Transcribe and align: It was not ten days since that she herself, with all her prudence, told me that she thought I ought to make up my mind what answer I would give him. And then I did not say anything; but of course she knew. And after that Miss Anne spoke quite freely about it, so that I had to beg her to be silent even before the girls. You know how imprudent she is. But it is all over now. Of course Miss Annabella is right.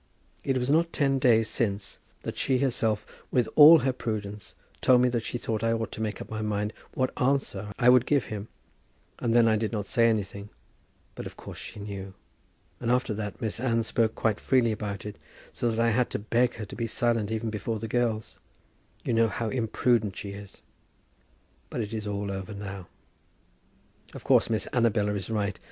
It 0.43 0.57
was 0.57 0.71
not 0.71 0.91
ten 0.91 1.19
days 1.19 1.47
since 1.47 1.99
that 2.23 2.35
she 2.35 2.57
herself, 2.57 3.05
with 3.29 3.47
all 3.55 3.77
her 3.85 3.93
prudence, 3.93 4.55
told 4.81 4.99
me 5.01 5.09
that 5.09 5.23
she 5.23 5.37
thought 5.37 5.63
I 5.63 5.73
ought 5.73 5.91
to 5.91 6.01
make 6.01 6.19
up 6.19 6.27
my 6.27 6.41
mind 6.41 6.73
what 6.95 7.11
answer 7.21 7.71
I 7.77 7.87
would 7.89 8.07
give 8.07 8.23
him. 8.23 8.47
And 9.19 9.35
then 9.35 9.47
I 9.47 9.57
did 9.57 9.71
not 9.71 9.85
say 9.85 10.09
anything; 10.09 10.49
but 11.13 11.27
of 11.27 11.37
course 11.37 11.59
she 11.59 11.79
knew. 11.79 12.15
And 12.79 12.89
after 12.89 13.13
that 13.13 13.39
Miss 13.41 13.59
Anne 13.59 13.83
spoke 13.83 14.15
quite 14.15 14.39
freely 14.39 14.71
about 14.71 15.05
it, 15.05 15.17
so 15.53 15.69
that 15.69 15.79
I 15.79 15.91
had 15.91 16.09
to 16.09 16.17
beg 16.17 16.55
her 16.55 16.65
to 16.65 16.75
be 16.75 16.87
silent 16.87 17.29
even 17.29 17.51
before 17.51 17.77
the 17.77 17.87
girls. 17.87 18.39
You 19.05 19.13
know 19.13 19.27
how 19.27 19.49
imprudent 19.51 20.15
she 20.17 20.31
is. 20.31 20.63
But 21.69 21.81
it 21.81 21.93
is 21.93 22.07
all 22.07 22.31
over 22.31 22.55
now. 22.55 22.87
Of 24.15 24.23
course 24.23 24.49
Miss 24.49 24.67
Annabella 24.73 25.13
is 25.13 25.29
right. 25.29 25.59